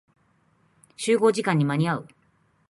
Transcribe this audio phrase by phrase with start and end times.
[0.97, 2.07] 集合時間に間に合う。